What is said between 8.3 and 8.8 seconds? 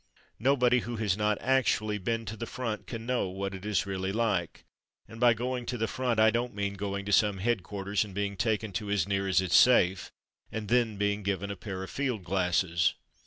taken